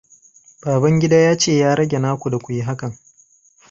Babangida 0.65 1.17
ya 1.25 1.33
ce 1.41 1.51
ya 1.61 1.69
rage 1.77 1.97
na 1.99 2.11
ku 2.21 2.29
da 2.29 2.37
ku 2.39 2.49
yi 2.53 2.61
hakan. 2.61 2.91